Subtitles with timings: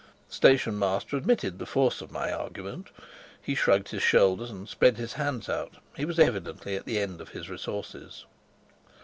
[0.29, 2.87] The station master admitted the force of my argument;
[3.39, 7.21] he shrugged his shoulders and spread his hands out; he was evidently at the end
[7.21, 8.25] of his resources.